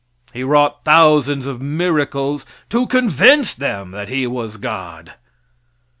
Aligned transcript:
He 0.33 0.43
wrought 0.43 0.83
thousands 0.83 1.45
of 1.45 1.61
miracles 1.61 2.43
to 2.71 2.87
convince 2.87 3.53
them 3.53 3.91
that 3.91 4.09
He 4.09 4.25
was 4.25 4.57
God. 4.57 5.13